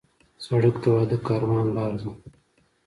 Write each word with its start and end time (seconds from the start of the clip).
سړک 0.45 0.75
د 0.83 0.85
واده 0.95 1.17
د 1.19 1.23
کاروان 1.27 1.67
لار 1.77 1.93
ده. 2.01 2.09